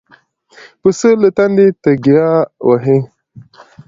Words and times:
پسه 0.81 1.09
له 1.21 1.29
تندې 1.37 1.67
تيګا 1.83 2.29
وهي. 2.67 2.97